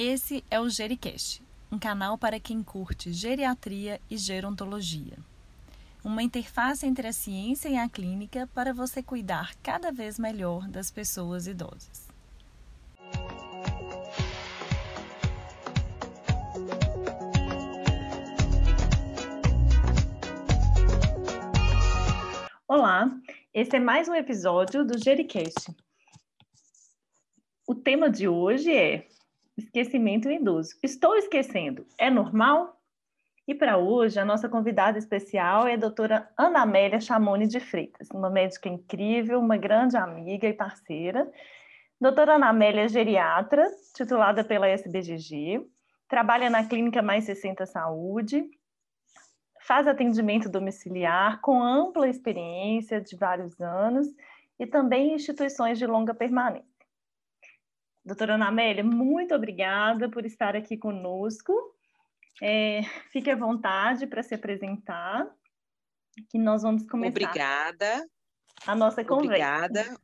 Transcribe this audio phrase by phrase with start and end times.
[0.00, 1.42] Esse é o Gericast,
[1.72, 5.18] um canal para quem curte geriatria e gerontologia.
[6.04, 10.88] Uma interface entre a ciência e a clínica para você cuidar cada vez melhor das
[10.88, 12.06] pessoas idosas.
[22.68, 23.10] Olá,
[23.52, 25.74] esse é mais um episódio do Gericast.
[27.66, 29.08] O tema de hoje é
[29.58, 30.70] esquecimento idoso.
[30.82, 32.78] Estou esquecendo, é normal?
[33.46, 38.10] E para hoje, a nossa convidada especial é a doutora Ana Amélia Chamoni de Freitas,
[38.10, 41.26] uma médica incrível, uma grande amiga e parceira.
[41.98, 43.66] Doutora Ana Amélia é geriatra,
[43.96, 45.66] titulada pela SBGG,
[46.06, 48.44] trabalha na Clínica Mais 60 Saúde,
[49.62, 54.06] faz atendimento domiciliar com ampla experiência de vários anos
[54.58, 56.67] e também instituições de longa permanência.
[58.04, 61.52] Doutora Ana Amélia, muito obrigada por estar aqui conosco.
[62.40, 65.28] É, fique à vontade para se apresentar,
[66.30, 67.10] que nós vamos começar.
[67.10, 68.08] Obrigada.
[68.66, 69.26] A nossa conversa.
[69.26, 70.00] Obrigada.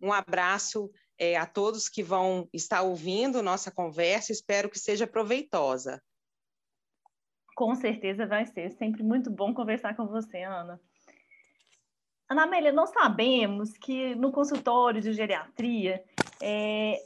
[0.00, 4.32] Um abraço é, a todos que vão estar ouvindo nossa conversa.
[4.32, 6.02] Espero que seja proveitosa.
[7.54, 8.70] Com certeza vai ser.
[8.72, 10.80] Sempre muito bom conversar com você, Ana.
[12.28, 16.02] Ana Amélia, nós sabemos que no consultório de geriatria,
[16.42, 17.00] é,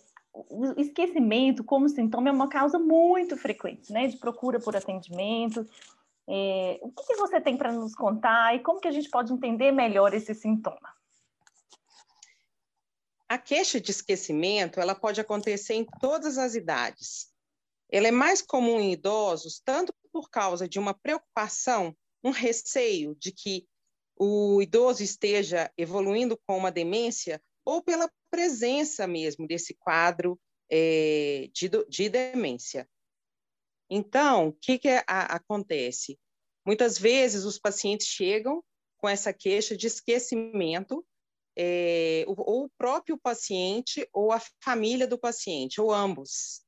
[0.50, 5.67] o esquecimento como sintoma é uma causa muito frequente, né, de procura por atendimento.
[6.28, 9.33] É, o que, que você tem para nos contar e como que a gente pode
[9.33, 10.94] entender melhor esse sintoma?
[13.28, 17.28] A queixa de esquecimento, ela pode acontecer em todas as idades.
[17.91, 23.33] Ela é mais comum em idosos, tanto por causa de uma preocupação, um receio de
[23.33, 23.66] que
[24.19, 30.39] o idoso esteja evoluindo com uma demência, ou pela presença mesmo desse quadro
[30.71, 32.89] é, de, de, demência.
[33.91, 36.19] Então, o que, que a, acontece?
[36.67, 38.62] Muitas vezes os pacientes chegam
[38.99, 41.05] com essa queixa de esquecimento,
[41.56, 46.62] é, ou o próprio paciente ou a família do paciente, ou ambos.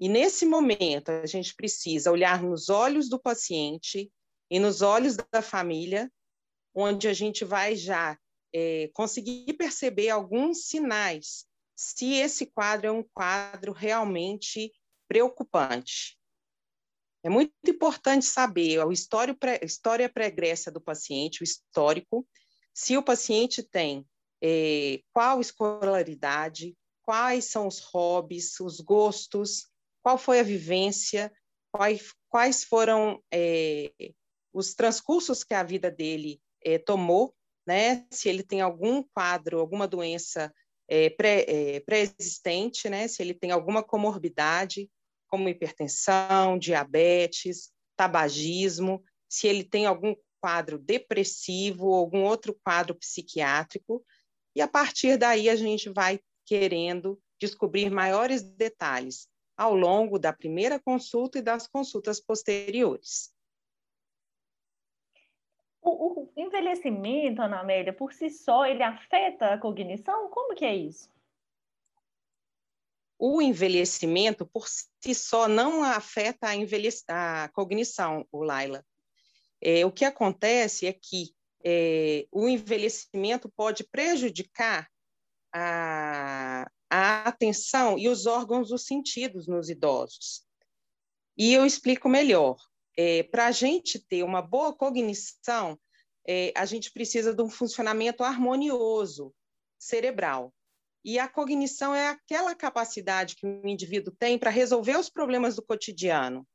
[0.00, 4.10] E nesse momento, a gente precisa olhar nos olhos do paciente
[4.50, 6.10] e nos olhos da família,
[6.74, 8.18] onde a gente vai já
[8.52, 11.46] é, conseguir perceber alguns sinais
[11.76, 14.72] se esse quadro é um quadro realmente
[15.08, 16.18] preocupante.
[17.22, 22.26] É muito importante saber a história, história pregressa do paciente, o histórico,
[22.72, 24.06] se o paciente tem
[24.42, 29.68] é, qual escolaridade, quais são os hobbies, os gostos,
[30.02, 31.32] qual foi a vivência,
[31.72, 33.90] quais, quais foram é,
[34.52, 37.34] os transcursos que a vida dele é, tomou,
[37.66, 38.06] né?
[38.10, 40.52] Se ele tem algum quadro, alguma doença
[40.88, 43.06] é, pré-existente, né?
[43.08, 44.90] Se ele tem alguma comorbidade,
[45.28, 54.04] como hipertensão, diabetes, tabagismo, se ele tem algum quadro depressivo, algum outro quadro psiquiátrico,
[54.56, 60.80] e a partir daí a gente vai querendo descobrir maiores detalhes ao longo da primeira
[60.80, 63.30] consulta e das consultas posteriores.
[65.82, 70.28] O, o, envelhecimento, Ana Amélia, por si só, ele afeta a cognição?
[70.28, 71.08] Como que é isso?
[73.18, 78.84] O envelhecimento, por si só, não afeta a, a cognição, o Laila.
[79.60, 84.88] É, o que acontece é que é, o envelhecimento pode prejudicar
[85.52, 90.44] a, a atenção e os órgãos dos sentidos nos idosos.
[91.36, 92.56] E eu explico melhor.
[93.02, 95.80] É, Para a gente ter uma boa cognição,
[96.28, 99.34] é, a gente precisa de um funcionamento harmonioso
[99.78, 100.52] cerebral.
[101.02, 105.62] E a cognição é aquela capacidade que o indivíduo tem para resolver os problemas do
[105.62, 106.46] cotidiano.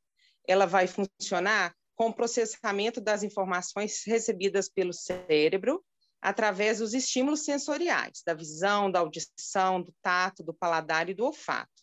[0.46, 5.84] Ela vai funcionar com o processamento das informações recebidas pelo cérebro
[6.22, 11.82] através dos estímulos sensoriais, da visão, da audição, do tato, do paladar e do olfato,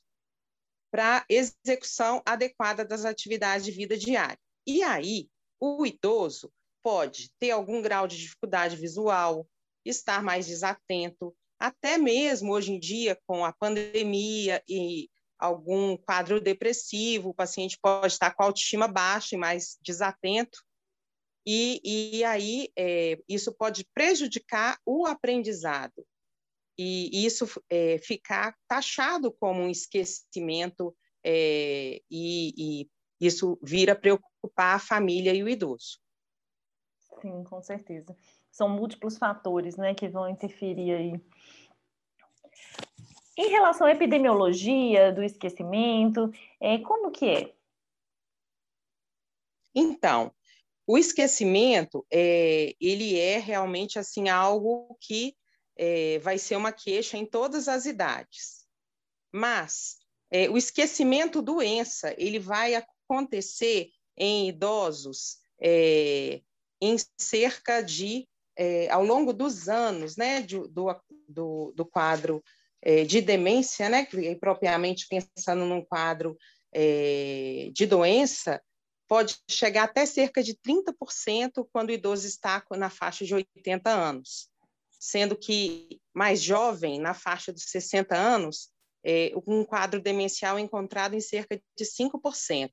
[0.90, 4.40] para execução adequada das atividades de vida diária.
[4.66, 5.30] E aí,
[5.60, 6.52] o idoso
[6.84, 9.48] pode ter algum grau de dificuldade visual,
[9.86, 17.30] estar mais desatento, até mesmo hoje em dia, com a pandemia e algum quadro depressivo,
[17.30, 20.60] o paciente pode estar com autoestima baixa e mais desatento,
[21.46, 26.06] e, e aí é, isso pode prejudicar o aprendizado.
[26.78, 32.90] E isso é, ficar taxado como um esquecimento é, e, e,
[33.26, 36.00] isso vira preocupar a família e o idoso.
[37.22, 38.16] Sim, com certeza.
[38.52, 41.22] São múltiplos fatores, né, que vão interferir aí.
[43.38, 47.54] Em relação à epidemiologia do esquecimento, é, como que é?
[49.74, 50.32] Então,
[50.86, 55.36] o esquecimento, é, ele é realmente assim algo que
[55.76, 58.68] é, vai ser uma queixa em todas as idades.
[59.32, 59.98] Mas
[60.30, 62.76] é, o esquecimento doença, ele vai
[63.08, 66.42] acontecer em idosos é,
[66.82, 68.28] em cerca de,
[68.58, 70.96] é, ao longo dos anos, né, de, do,
[71.28, 72.44] do, do, quadro
[72.82, 74.08] é, de demência, né,
[74.40, 76.38] propriamente pensando num quadro
[76.74, 78.62] é, de doença,
[79.08, 84.50] pode chegar até cerca de 30% quando o idoso está na faixa de 80 anos,
[85.00, 88.70] sendo que mais jovem, na faixa dos 60 anos,
[89.06, 92.72] é, um quadro demencial encontrado em cerca de 5%.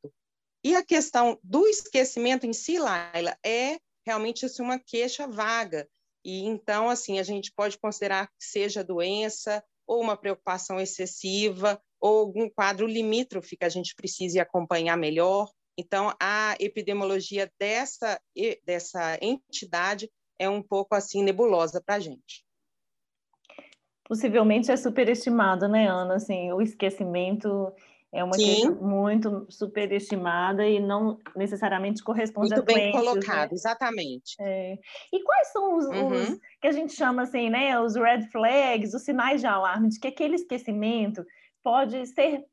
[0.62, 5.88] E a questão do esquecimento em si, Laila, é realmente assim, uma queixa vaga.
[6.24, 12.18] E então, assim, a gente pode considerar que seja doença ou uma preocupação excessiva ou
[12.18, 15.50] algum quadro limítrofe que a gente precise acompanhar melhor.
[15.78, 18.20] Então, a epidemiologia dessa,
[18.64, 22.44] dessa entidade é um pouco assim nebulosa para a gente
[24.10, 26.16] possivelmente é superestimado, né, Ana?
[26.16, 27.72] Assim, o esquecimento
[28.12, 33.10] é uma coisa muito superestimada e não necessariamente corresponde muito a bem doenças, né?
[33.12, 33.54] colocado, né?
[33.54, 34.36] exatamente.
[34.40, 34.78] É.
[35.12, 36.12] E quais são os, uhum.
[36.12, 40.00] os, que a gente chama assim, né, os red flags, os sinais de alarme de
[40.00, 41.24] que aquele esquecimento
[41.62, 42.44] pode ser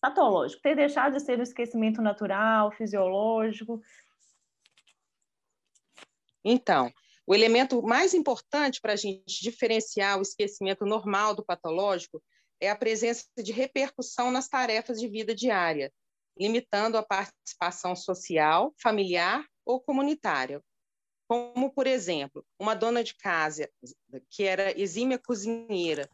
[0.00, 3.82] patológico, ter deixado de ser um esquecimento natural, fisiológico?
[6.44, 6.90] Então,
[7.26, 12.22] o elemento mais importante para a gente diferenciar o esquecimento normal do patológico
[12.60, 15.92] é a presença de repercussão nas tarefas de vida diária,
[16.38, 20.62] limitando a participação social, familiar ou comunitária.
[21.28, 23.70] Como, por exemplo, uma dona de casa
[24.30, 26.08] que era exímia cozinheira,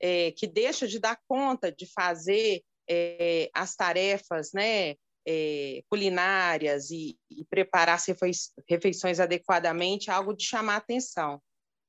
[0.00, 4.96] é, que deixa de dar conta de fazer é, as tarefas né,
[5.26, 8.06] é, culinárias e, e preparar as
[8.68, 11.40] refeições adequadamente, algo de chamar atenção.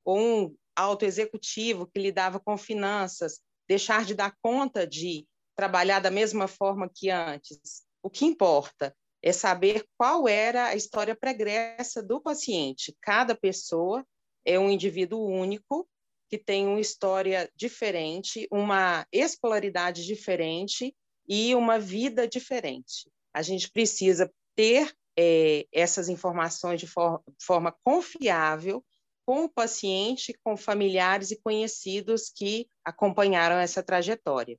[0.05, 6.11] Ou um alto executivo que lidava com finanças, deixar de dar conta de trabalhar da
[6.11, 7.83] mesma forma que antes.
[8.01, 12.95] O que importa é saber qual era a história pregressa do paciente.
[13.01, 14.05] Cada pessoa
[14.45, 15.87] é um indivíduo único
[16.29, 20.93] que tem uma história diferente, uma escolaridade diferente
[21.27, 28.85] e uma vida diferente a gente precisa ter é, essas informações de for forma confiável
[29.25, 34.57] com o paciente, com familiares e conhecidos que acompanharam essa trajetória.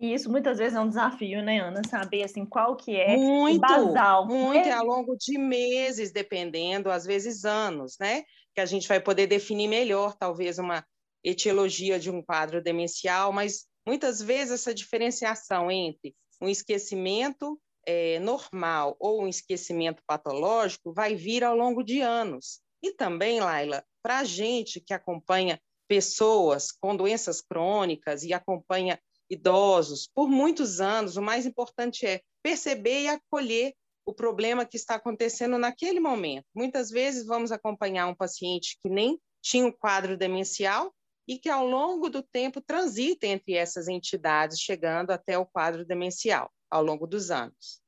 [0.00, 1.80] E isso muitas vezes é um desafio, né, Ana?
[1.88, 4.26] Saber assim qual que é muito, o basal.
[4.26, 8.24] Muito, ao longo de meses, dependendo, às vezes anos, né?
[8.52, 10.84] Que a gente vai poder definir melhor, talvez, uma
[11.22, 17.56] etiologia de um quadro demencial, mas muitas vezes essa diferenciação entre um esquecimento
[17.86, 22.60] é, normal ou um esquecimento patológico vai vir ao longo de anos.
[22.82, 28.98] E também, Laila, para a gente que acompanha pessoas com doenças crônicas e acompanha
[29.30, 33.74] idosos por muitos anos, o mais importante é perceber e acolher
[34.04, 36.46] o problema que está acontecendo naquele momento.
[36.54, 40.92] Muitas vezes vamos acompanhar um paciente que nem tinha um quadro demencial
[41.28, 46.50] e que, ao longo do tempo, transita entre essas entidades, chegando até o quadro demencial,
[46.70, 47.81] ao longo dos anos.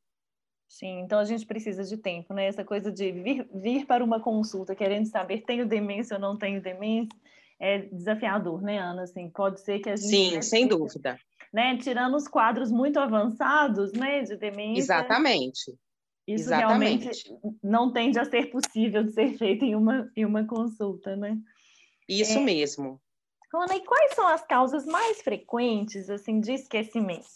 [0.75, 2.47] Sim, então a gente precisa de tempo, né?
[2.47, 6.61] Essa coisa de vir, vir para uma consulta querendo saber tenho demência ou não tenho
[6.61, 7.17] demência
[7.61, 9.05] é desafiador, né, Ana?
[9.05, 10.09] Assim, pode ser que a gente.
[10.09, 11.17] Sim, sem dúvida.
[11.53, 14.81] Né, tirando os quadros muito avançados, né, de demência.
[14.81, 15.79] Exatamente.
[16.27, 17.05] Isso Exatamente.
[17.05, 21.39] realmente não tende a ser possível de ser feito em uma, em uma consulta, né?
[22.09, 23.01] Isso é, mesmo.
[23.55, 27.29] Ana, e quais são as causas mais frequentes assim de esquecimento?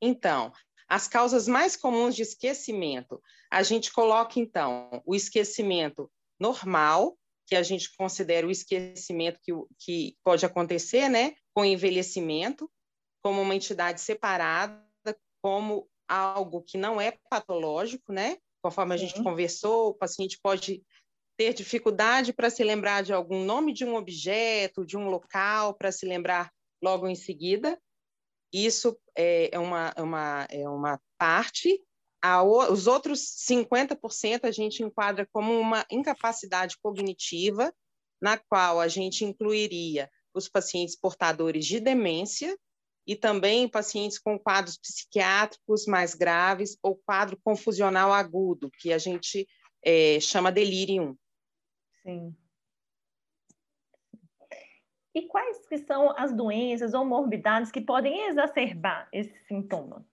[0.00, 0.52] Então,
[0.88, 7.16] as causas mais comuns de esquecimento, a gente coloca então o esquecimento normal,
[7.46, 12.70] que a gente considera o esquecimento que, que pode acontecer, né, com envelhecimento,
[13.22, 14.84] como uma entidade separada,
[15.42, 18.36] como algo que não é patológico, né?
[18.62, 20.82] Conforme a gente conversou, o paciente pode
[21.36, 25.92] ter dificuldade para se lembrar de algum nome de um objeto, de um local, para
[25.92, 26.50] se lembrar
[26.82, 27.80] logo em seguida.
[28.52, 31.82] Isso é, é uma, é uma, é uma parte.
[32.22, 37.72] A, os outros 50% a gente enquadra como uma incapacidade cognitiva,
[38.20, 42.56] na qual a gente incluiria os pacientes portadores de demência
[43.06, 49.46] e também pacientes com quadros psiquiátricos mais graves ou quadro confusional agudo, que a gente
[49.84, 51.16] é, chama delirium.
[52.02, 52.34] Sim.
[55.16, 60.06] E quais que são as doenças ou morbidades que podem exacerbar esse sintoma?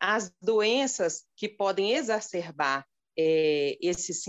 [0.00, 2.84] As doenças que podem exacerbar
[3.16, 4.24] é, esses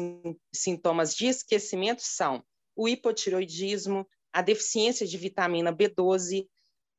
[0.53, 6.47] sintomas de esquecimento são o hipotiroidismo, a deficiência de vitamina B12,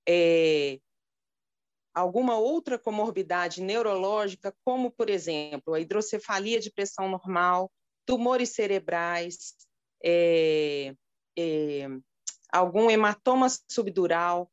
[0.08, 0.80] é,
[1.94, 7.70] alguma outra comorbidade neurológica, como, por exemplo, a hidrocefalia de pressão normal,
[8.04, 9.54] tumores cerebrais,
[10.02, 10.92] é,
[11.37, 11.87] é,
[12.52, 14.50] algum hematoma subdural,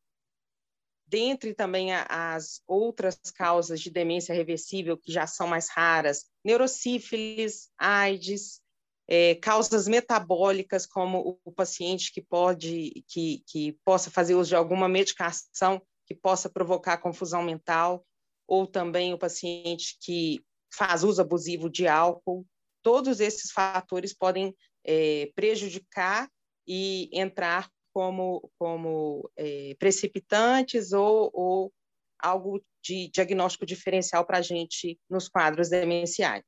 [1.08, 8.62] dentre também as outras causas de demência reversível que já são mais raras, neurosífilis, AIDS,
[9.08, 14.90] é, causas metabólicas, como o paciente que pode, que, que possa fazer uso de alguma
[14.90, 18.06] medicação que possa provocar confusão mental,
[18.46, 20.42] ou também o paciente que
[20.74, 22.46] faz uso abusivo de álcool.
[22.84, 24.56] Todos esses fatores podem
[24.86, 26.30] é, prejudicar
[26.68, 31.74] e entrar como, como é, precipitantes ou, ou
[32.20, 36.44] algo de diagnóstico diferencial para a gente nos quadros demenciais.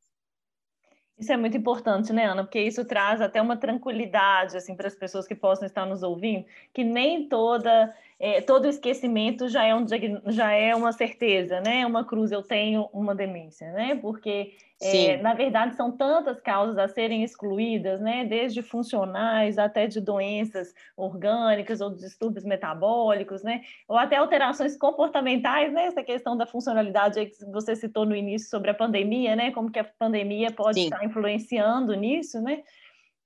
[1.17, 2.43] Isso é muito importante, né, Ana?
[2.43, 6.45] Porque isso traz até uma tranquilidade assim para as pessoas que possam estar nos ouvindo,
[6.73, 9.85] que nem toda é, todo esquecimento já é, um,
[10.27, 11.85] já é uma certeza, né?
[11.85, 13.95] Uma cruz, eu tenho uma demência, né?
[13.95, 18.24] Porque, é, na verdade, são tantas causas a serem excluídas, né?
[18.24, 23.62] Desde funcionais até de doenças orgânicas ou distúrbios metabólicos, né?
[23.89, 25.88] Ou até alterações comportamentais, né?
[25.88, 29.51] Essa questão da funcionalidade que você citou no início sobre a pandemia, né?
[29.51, 30.86] Como que a pandemia pode Sim.
[30.86, 32.63] estar influenciando nisso, né?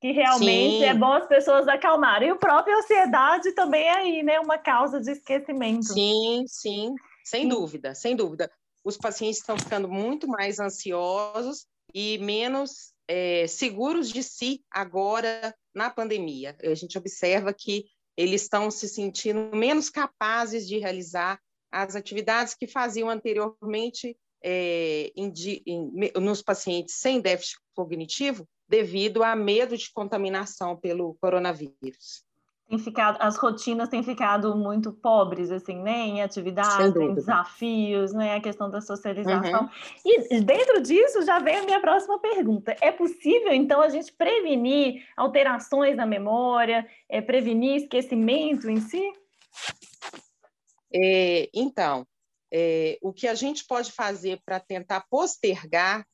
[0.01, 0.83] que realmente Sim.
[0.83, 2.27] é bom as pessoas acalmarem.
[2.27, 4.38] E o próprio ansiedade também é aí, né?
[4.38, 5.86] Uma causa de esquecimento.
[5.86, 6.93] Sim, sim,
[7.24, 8.51] sem dúvida, sem dúvida.
[8.83, 15.89] Os pacientes estão ficando muito mais ansiosos e menos é, seguros de si agora na
[15.89, 16.55] pandemia.
[16.61, 17.85] A gente observa que
[18.15, 21.39] eles estão se sentindo menos capazes de realizar
[21.71, 25.33] as atividades que faziam anteriormente é, em,
[25.65, 32.23] em, nos pacientes sem déficit cognitivo, devido a medo de contaminação pelo coronavírus.
[32.67, 36.00] Tem ficado, as rotinas têm ficado muito pobres, assim, né?
[36.08, 38.36] Em atividades, em desafios, né?
[38.36, 39.63] A questão da socialização.
[39.63, 39.70] Uhum.
[40.05, 42.75] E dentro disso já vem a minha próxima pergunta.
[42.82, 49.12] É possível, então, a gente prevenir alterações na memória, é, prevenir esquecimento em si?
[50.93, 52.08] É, então,
[52.51, 56.05] é, o que a gente pode fazer para tentar postergar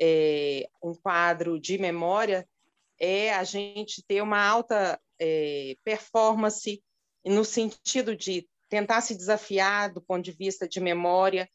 [0.00, 2.46] é, um quadro de memória
[2.98, 6.82] é a gente ter uma alta é, performance
[7.24, 11.48] no sentido de tentar se desafiar do ponto de vista de memória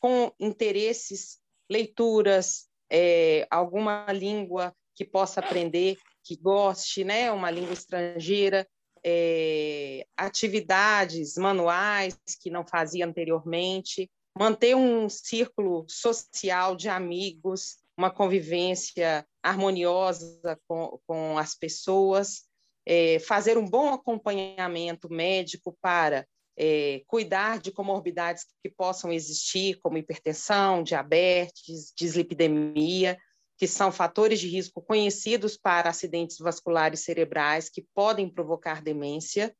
[0.00, 1.38] com interesses,
[1.70, 8.66] leituras, é, alguma língua que possa aprender, que goste, né, uma língua estrangeira,
[9.04, 19.26] é, atividades manuais que não fazia anteriormente, manter um círculo social de amigos, uma convivência
[19.42, 22.44] harmoniosa com, com as pessoas,
[22.86, 29.98] é, fazer um bom acompanhamento médico para é, cuidar de comorbidades que possam existir, como
[29.98, 33.18] hipertensão, diabetes, dislipidemia,
[33.56, 39.54] que são fatores de risco conhecidos para acidentes vasculares cerebrais que podem provocar demência,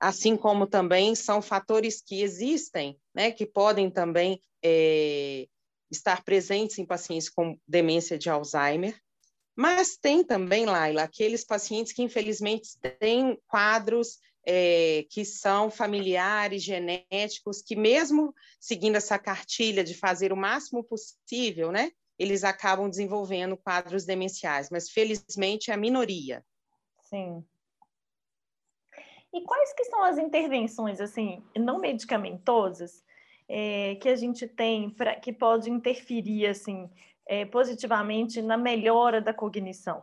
[0.00, 5.46] assim como também são fatores que existem, né, que podem também é,
[5.90, 8.98] estar presentes em pacientes com demência de Alzheimer,
[9.56, 17.62] mas tem também, Laila, aqueles pacientes que infelizmente têm quadros é, que são familiares, genéticos,
[17.62, 24.04] que mesmo seguindo essa cartilha de fazer o máximo possível, né, eles acabam desenvolvendo quadros
[24.04, 26.44] demenciais, mas felizmente é a minoria.
[27.02, 27.44] Sim.
[29.32, 33.02] E quais que são as intervenções, assim, não medicamentosas,
[33.48, 36.88] é, que a gente tem pra, que pode interferir assim
[37.26, 40.02] é, positivamente na melhora da cognição.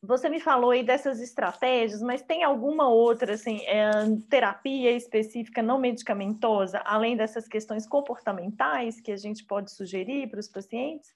[0.00, 3.90] Você me falou aí dessas estratégias, mas tem alguma outra assim, é,
[4.30, 10.48] terapia específica não medicamentosa, além dessas questões comportamentais que a gente pode sugerir para os
[10.48, 11.12] pacientes?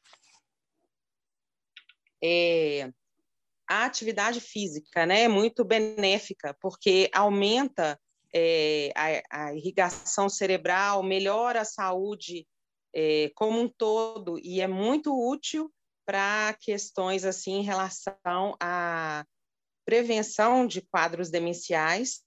[2.22, 2.92] É,
[3.68, 7.98] a atividade física né, é muito benéfica, porque aumenta
[8.34, 12.46] é, a, a, irrigação cerebral, melhora a saúde
[12.94, 15.72] é, como um todo e é muito útil
[16.04, 19.24] para questões assim em relação à
[19.84, 22.20] prevenção de quadros demenciais.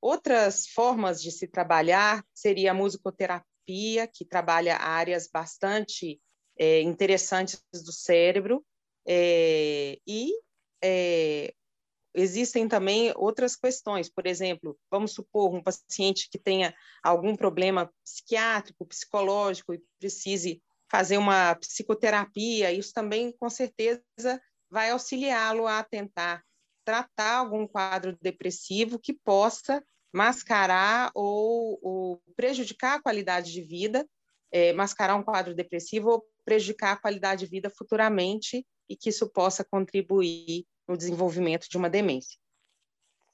[0.00, 6.20] Outras formas de se trabalhar seria a musicoterapia, que trabalha áreas bastante
[6.58, 8.64] é, interessantes do cérebro,
[9.06, 10.32] é, e
[12.14, 18.86] existem também outras questões, por exemplo, vamos supor um paciente que tenha algum problema psiquiátrico,
[18.86, 24.02] psicológico e precise fazer uma psicoterapia, isso também com certeza
[24.68, 26.42] vai auxiliá-lo a tentar
[26.84, 34.04] tratar algum quadro depressivo que possa mascarar ou, ou prejudicar a qualidade de vida,
[34.50, 39.30] é, mascarar um quadro depressivo ou prejudicar a qualidade de vida futuramente e que isso
[39.30, 42.36] possa contribuir no desenvolvimento de uma demência.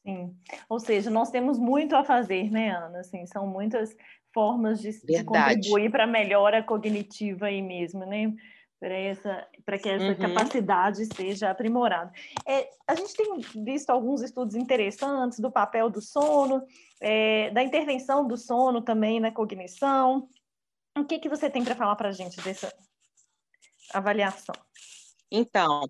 [0.05, 0.37] Sim,
[0.69, 3.01] ou seja, nós temos muito a fazer, né, Ana?
[3.01, 3.97] Assim, são muitas
[4.33, 8.33] formas de, de contribuir para a melhora cognitiva aí mesmo, né?
[8.79, 10.35] Para essa, para que essa uhum.
[10.35, 12.13] capacidade seja aprimorada.
[12.47, 16.63] É, a gente tem visto alguns estudos interessantes do papel do sono,
[17.01, 20.29] é, da intervenção do sono também na cognição.
[20.97, 22.73] O que que você tem para falar para a gente dessa
[23.95, 24.55] avaliação?
[25.33, 25.89] Então,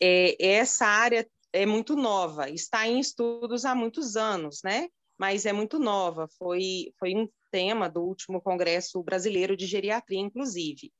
[0.00, 4.88] é, essa área é muito nova, está em estudos há muitos anos, né?
[5.18, 6.28] Mas é muito nova.
[6.38, 10.92] Foi, foi um tema do último Congresso Brasileiro de Geriatria, inclusive.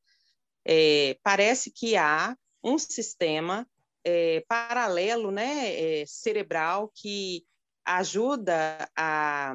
[0.67, 2.35] É, parece que há
[2.65, 3.69] um sistema
[4.05, 7.45] é, paralelo, né, é, cerebral, que
[7.85, 9.55] ajuda a,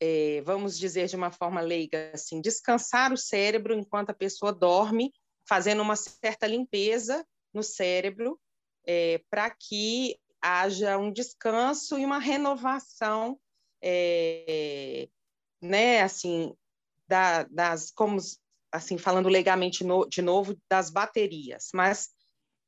[0.00, 5.12] é, vamos dizer de uma forma leiga, assim, descansar o cérebro enquanto a pessoa dorme
[5.48, 8.38] fazendo uma certa limpeza no cérebro
[8.86, 13.38] é, para que haja um descanso e uma renovação,
[13.82, 15.08] é,
[15.60, 16.54] né, assim,
[17.06, 18.18] da, das, como,
[18.72, 21.68] assim, falando legamente no, de novo, das baterias.
[21.74, 22.08] Mas,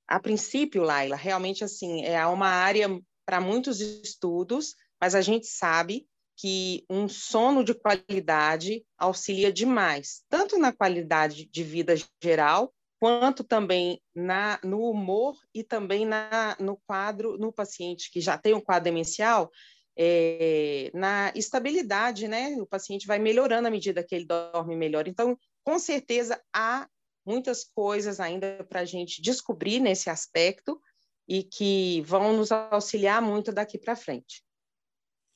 [0.06, 2.88] a princípio, Laila, realmente, assim, é uma área
[3.24, 10.58] para muitos estudos, mas a gente sabe que um sono de qualidade auxilia demais, tanto
[10.58, 17.36] na qualidade de vida geral, quanto também na, no humor e também na, no quadro,
[17.36, 19.50] no paciente que já tem um quadro demencial,
[19.98, 22.54] é, na estabilidade, né?
[22.60, 25.08] O paciente vai melhorando à medida que ele dorme melhor.
[25.08, 26.88] Então, com certeza, há
[27.26, 30.80] muitas coisas ainda para a gente descobrir nesse aspecto
[31.28, 34.44] e que vão nos auxiliar muito daqui para frente.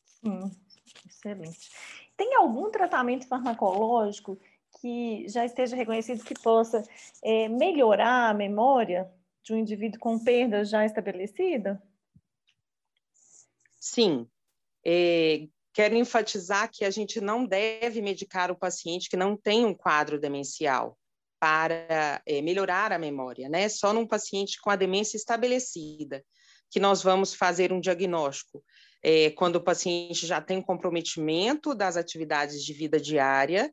[0.05, 0.53] Sim,
[1.05, 1.69] excelente.
[2.17, 4.39] Tem algum tratamento farmacológico
[4.81, 6.83] que já esteja reconhecido que possa
[7.23, 9.11] é, melhorar a memória
[9.43, 11.83] de um indivíduo com perda já estabelecida?
[13.81, 14.29] Sim.
[14.85, 19.75] É, quero enfatizar que a gente não deve medicar o paciente que não tem um
[19.75, 20.99] quadro demencial
[21.39, 23.69] para é, melhorar a memória, né?
[23.69, 26.25] Só num paciente com a demência estabelecida
[26.71, 28.65] que nós vamos fazer um diagnóstico.
[29.03, 33.73] É, quando o paciente já tem comprometimento das atividades de vida diária,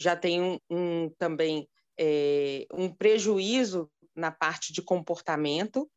[0.00, 5.90] já tem um, um também é, um prejuízo na parte de comportamento,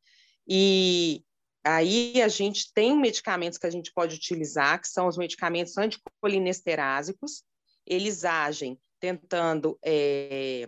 [0.48, 1.24] e
[1.64, 7.44] aí a gente tem medicamentos que a gente pode utilizar, que são os medicamentos anticolinesterásicos,
[7.86, 10.68] eles agem tentando é,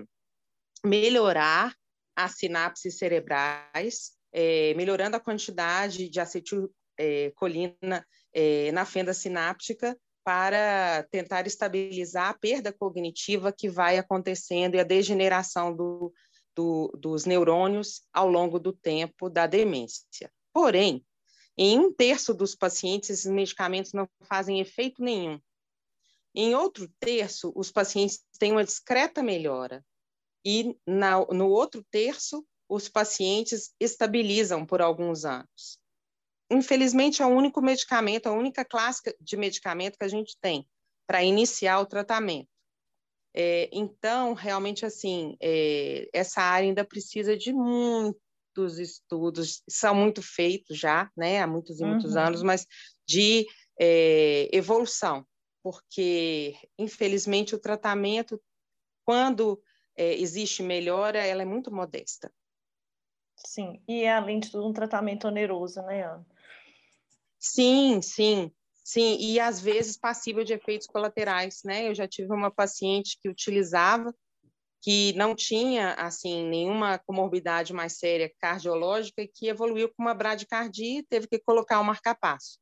[0.84, 1.76] melhorar
[2.16, 11.45] as sinapses cerebrais, é, melhorando a quantidade de acetilcolina é, na fenda sináptica para tentar
[11.47, 16.13] estabilizar a perda cognitiva que vai acontecendo e a degeneração do,
[16.55, 20.31] do, dos neurônios ao longo do tempo da demência.
[20.53, 21.05] Porém,
[21.57, 25.39] em um terço dos pacientes, esses medicamentos não fazem efeito nenhum.
[26.33, 29.86] Em outro terço, os pacientes têm uma discreta melhora.
[30.45, 35.79] E na, no outro terço, os pacientes estabilizam por alguns anos.
[36.54, 40.68] Infelizmente, é o único medicamento, a única classe de medicamento que a gente tem
[41.08, 42.48] para iniciar o tratamento.
[43.36, 50.78] É, então, realmente, assim, é, essa área ainda precisa de muitos estudos, são muito feitos
[50.78, 52.22] já, né, há muitos e muitos uhum.
[52.22, 52.68] anos, mas
[53.08, 53.48] de
[53.80, 55.26] é, evolução,
[55.63, 58.39] porque, infelizmente, o tratamento,
[59.04, 59.60] quando
[59.96, 62.32] é, existe melhora, ela é muito modesta.
[63.36, 66.33] Sim, e é, além de tudo, um tratamento oneroso, né, Ana?
[67.45, 68.49] Sim, sim,
[68.86, 71.89] sim, e às vezes passível de efeitos colaterais, né?
[71.89, 74.15] Eu já tive uma paciente que utilizava,
[74.82, 80.99] que não tinha, assim, nenhuma comorbidade mais séria cardiológica e que evoluiu com uma bradicardia
[80.99, 82.58] e teve que colocar um marcapasso.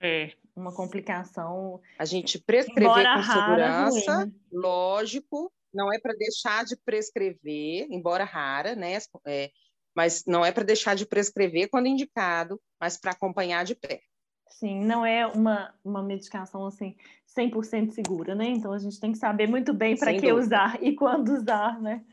[0.00, 1.80] É, uma complicação.
[1.96, 4.40] A gente prescrever com segurança, ruim.
[4.50, 8.98] lógico, não é para deixar de prescrever, embora rara, né?
[9.24, 9.52] É,
[9.94, 14.02] mas não é para deixar de prescrever quando indicado, mas para acompanhar de pé.
[14.50, 16.96] Sim, não é uma, uma medicação assim
[17.36, 18.46] 100% segura, né?
[18.46, 20.38] Então a gente tem que saber muito bem para que dúvida.
[20.38, 22.04] usar e quando usar, né?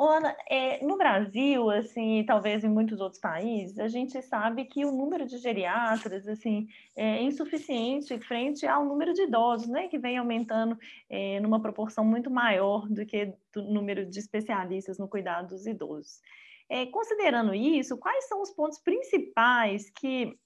[0.00, 4.92] Ana, é, no Brasil, assim, talvez em muitos outros países, a gente sabe que o
[4.92, 10.78] número de geriatras, assim, é insuficiente frente ao número de idosos, né, que vem aumentando
[11.10, 16.20] é, numa proporção muito maior do que o número de especialistas no cuidado dos idosos.
[16.68, 20.38] É, considerando isso, quais são os pontos principais que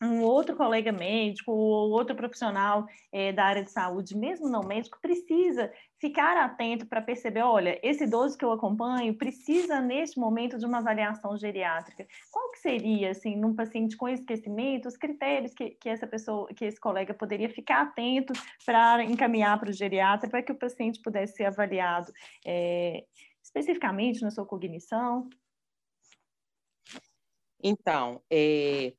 [0.00, 4.98] um outro colega médico ou outro profissional é, da área de saúde, mesmo não médico,
[5.02, 10.64] precisa ficar atento para perceber, olha, esse idoso que eu acompanho precisa neste momento de
[10.64, 12.06] uma avaliação geriátrica.
[12.30, 16.64] Qual que seria, assim, num paciente com esquecimento, os critérios que, que essa pessoa, que
[16.64, 18.32] esse colega poderia ficar atento
[18.64, 22.12] para encaminhar para o geriatra, para que o paciente pudesse ser avaliado
[22.46, 23.04] é,
[23.42, 25.28] especificamente na sua cognição?
[27.62, 28.92] Então, é,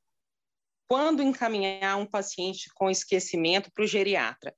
[0.88, 4.54] quando encaminhar um paciente com esquecimento para o geriatra?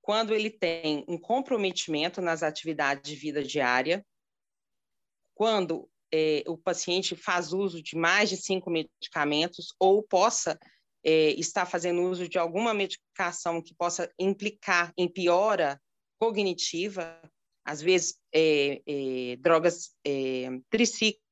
[0.00, 4.04] Quando ele tem um comprometimento nas atividades de vida diária,
[5.34, 10.58] quando é, o paciente faz uso de mais de cinco medicamentos ou possa
[11.04, 15.80] é, estar fazendo uso de alguma medicação que possa implicar em piora
[16.18, 17.20] cognitiva,
[17.64, 19.96] às vezes é, drogas
[20.70, 21.22] tricíclicas,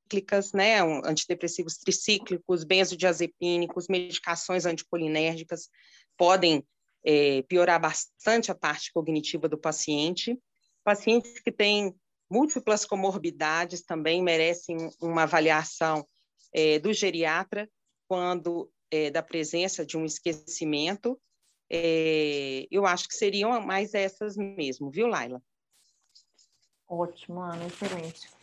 [0.55, 5.69] né, antidepressivos tricíclicos, benzodiazepínicos, medicações anticolinérgicas
[6.17, 6.65] podem
[7.05, 10.39] é, piorar bastante a parte cognitiva do paciente.
[10.85, 11.95] Pacientes que têm
[12.31, 16.07] múltiplas comorbidades também merecem uma avaliação
[16.53, 17.69] é, do geriatra
[18.09, 21.21] quando é, da presença de um esquecimento.
[21.71, 25.41] É, eu acho que seriam mais essas mesmo, viu, Laila?
[26.89, 28.40] Ótimo, Ana, excelente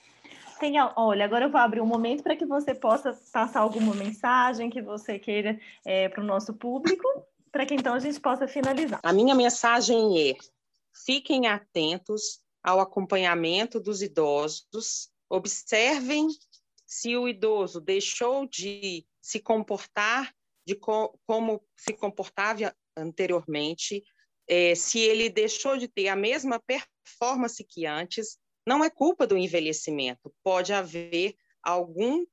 [0.59, 4.69] tem, olha, agora eu vou abrir um momento para que você possa passar alguma mensagem
[4.69, 7.07] que você queira é, para o nosso público,
[7.51, 8.99] para que então a gente possa finalizar.
[9.03, 10.35] A minha mensagem é:
[11.05, 16.27] fiquem atentos ao acompanhamento dos idosos, observem
[16.85, 20.33] se o idoso deixou de se comportar
[20.65, 24.03] de co como se comportava anteriormente,
[24.47, 28.37] é, se ele deixou de ter a mesma performance que antes,
[28.67, 32.25] não é culpa do envelhecimento, pode haver algum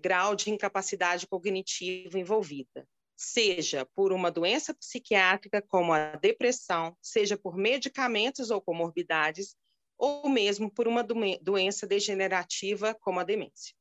[0.00, 2.86] grau de incapacidade cognitiva envolvida,
[3.16, 9.56] seja por uma doença psiquiátrica como a depressão, seja por medicamentos ou comorbidades,
[9.98, 13.74] ou mesmo por uma doença degenerativa como a demência.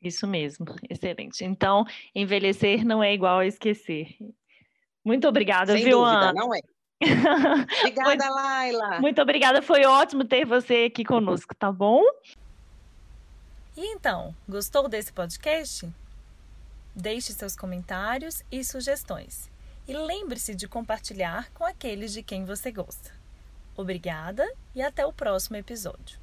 [0.00, 1.44] Isso mesmo, excelente.
[1.44, 1.84] Então,
[2.14, 4.16] envelhecer não é igual a esquecer.
[5.04, 6.32] Muito obrigada, Sem viu, dúvida, Ana?
[6.32, 6.60] Não é.
[7.00, 9.00] Obrigada, Laila.
[9.00, 12.02] Muito obrigada, foi ótimo ter você aqui conosco, tá bom?
[13.76, 15.88] E então, gostou desse podcast?
[16.94, 19.48] Deixe seus comentários e sugestões.
[19.86, 23.12] E lembre-se de compartilhar com aqueles de quem você gosta.
[23.76, 26.18] Obrigada e até o próximo episódio.